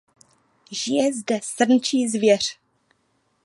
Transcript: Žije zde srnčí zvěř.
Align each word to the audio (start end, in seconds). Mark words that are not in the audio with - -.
Žije 0.71 1.13
zde 1.13 1.39
srnčí 1.43 2.07
zvěř. 2.09 2.57